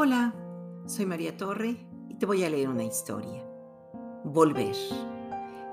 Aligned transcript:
Hola, 0.00 0.32
soy 0.86 1.06
María 1.06 1.36
Torre 1.36 1.76
y 2.08 2.14
te 2.14 2.24
voy 2.24 2.44
a 2.44 2.48
leer 2.48 2.68
una 2.68 2.84
historia. 2.84 3.44
Volver, 4.22 4.76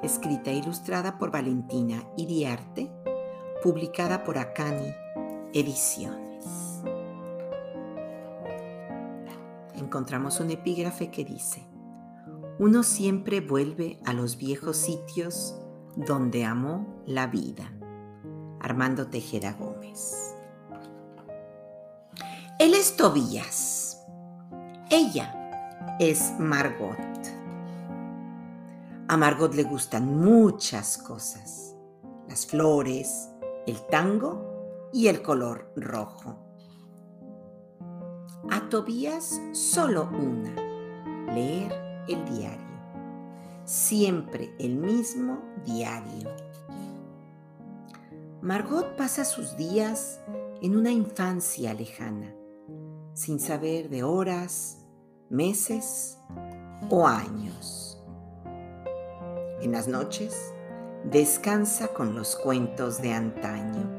escrita 0.02 0.50
e 0.50 0.56
ilustrada 0.56 1.20
por 1.20 1.30
Valentina 1.30 2.04
Iriarte, 2.18 2.92
publicada 3.62 4.24
por 4.24 4.40
Acani 4.40 4.92
Ediciones. 5.54 6.82
Encontramos 9.76 10.40
un 10.40 10.50
epígrafe 10.50 11.12
que 11.12 11.24
dice, 11.24 11.62
uno 12.58 12.82
siempre 12.82 13.42
vuelve 13.42 14.00
a 14.06 14.14
los 14.14 14.38
viejos 14.38 14.78
sitios 14.78 15.56
donde 15.96 16.46
amó 16.46 17.04
la 17.06 17.28
vida. 17.28 17.72
Armando 18.60 19.06
Tejera 19.06 19.54
Gómez. 19.54 20.36
Él 22.58 22.74
es 22.74 22.98
Tobías. 22.98 23.85
Ella 24.92 25.98
es 26.00 26.32
Margot. 26.38 26.96
A 29.08 29.18
Margot 29.18 29.52
le 29.56 29.64
gustan 29.64 30.16
muchas 30.16 31.00
cosas. 31.00 31.76
Las 32.30 32.46
flores, 32.46 33.32
el 33.66 33.82
tango 33.88 34.90
y 34.94 35.08
el 35.08 35.24
color 35.24 35.74
rojo. 35.76 36.38
A 38.52 38.70
Tobías 38.70 39.42
solo 39.54 40.08
una, 40.14 40.54
leer 41.34 41.74
el 42.08 42.24
diario. 42.26 42.60
Siempre 43.64 44.54
el 44.60 44.76
mismo 44.76 45.40
diario. 45.66 46.30
Margot 48.44 48.96
pasa 48.96 49.26
sus 49.26 49.58
días 49.58 50.20
en 50.62 50.78
una 50.78 50.92
infancia 50.92 51.74
lejana 51.74 52.36
sin 53.16 53.40
saber 53.40 53.90
de 53.90 54.04
horas, 54.04 54.78
meses 55.30 56.20
o 56.90 57.08
años. 57.08 58.04
En 59.62 59.72
las 59.72 59.88
noches 59.88 60.54
descansa 61.10 61.88
con 61.88 62.14
los 62.14 62.36
cuentos 62.36 63.02
de 63.02 63.14
antaño. 63.14 63.90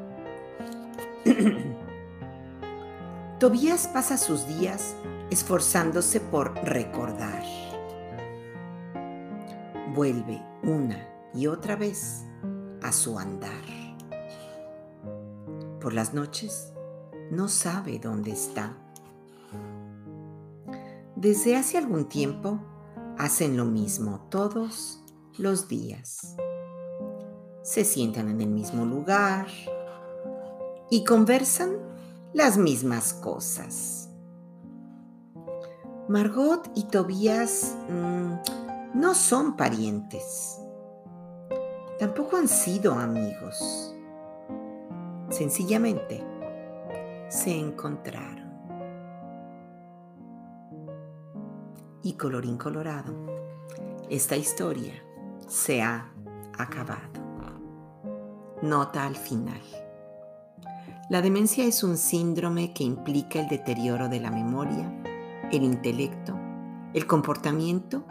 Tobías 3.40 3.88
pasa 3.88 4.18
sus 4.18 4.46
días 4.46 4.94
esforzándose 5.30 6.20
por 6.20 6.54
recordar. 6.62 7.42
Vuelve 9.94 10.42
una 10.62 11.08
y 11.32 11.46
otra 11.46 11.74
vez 11.74 12.26
a 12.82 12.92
su 12.92 13.18
andar. 13.18 13.64
Por 15.80 15.94
las 15.94 16.12
noches 16.12 16.74
no 17.30 17.48
sabe 17.48 17.98
dónde 17.98 18.32
está 18.32 18.76
desde 21.16 21.56
hace 21.56 21.78
algún 21.78 22.04
tiempo 22.04 22.60
hacen 23.18 23.56
lo 23.56 23.64
mismo 23.64 24.26
todos 24.30 25.02
los 25.38 25.66
días. 25.66 26.36
Se 27.62 27.84
sientan 27.84 28.28
en 28.28 28.40
el 28.42 28.50
mismo 28.50 28.84
lugar 28.84 29.46
y 30.90 31.04
conversan 31.04 31.78
las 32.32 32.58
mismas 32.58 33.14
cosas. 33.14 34.10
Margot 36.08 36.70
y 36.74 36.84
Tobías 36.84 37.74
mm, 37.88 38.34
no 38.94 39.14
son 39.14 39.56
parientes. 39.56 40.60
Tampoco 41.98 42.36
han 42.36 42.46
sido 42.46 42.92
amigos. 42.92 43.94
Sencillamente 45.30 46.22
se 47.28 47.58
encontraron. 47.58 48.45
Y 52.06 52.12
colorín 52.12 52.56
colorado, 52.56 53.12
esta 54.08 54.36
historia 54.36 54.94
se 55.48 55.82
ha 55.82 56.12
acabado. 56.56 57.00
Nota 58.62 59.04
al 59.04 59.16
final. 59.16 59.60
La 61.10 61.20
demencia 61.20 61.64
es 61.64 61.82
un 61.82 61.96
síndrome 61.96 62.72
que 62.72 62.84
implica 62.84 63.40
el 63.40 63.48
deterioro 63.48 64.08
de 64.08 64.20
la 64.20 64.30
memoria, 64.30 64.88
el 65.50 65.64
intelecto, 65.64 66.38
el 66.94 67.08
comportamiento 67.08 68.04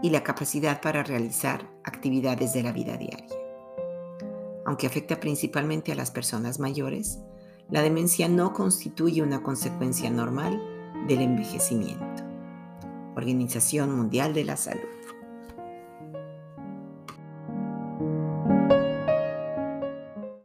y 0.00 0.10
la 0.10 0.22
capacidad 0.22 0.80
para 0.80 1.02
realizar 1.02 1.68
actividades 1.82 2.52
de 2.52 2.62
la 2.62 2.70
vida 2.70 2.96
diaria. 2.96 3.36
Aunque 4.64 4.86
afecta 4.86 5.18
principalmente 5.18 5.90
a 5.90 5.96
las 5.96 6.12
personas 6.12 6.60
mayores, 6.60 7.18
la 7.68 7.82
demencia 7.82 8.28
no 8.28 8.52
constituye 8.52 9.22
una 9.22 9.42
consecuencia 9.42 10.08
normal 10.08 10.62
del 11.08 11.22
envejecimiento. 11.22 12.19
Organización 13.20 13.94
Mundial 13.94 14.34
de 14.34 14.44
la 14.44 14.56
Salud. 14.56 14.99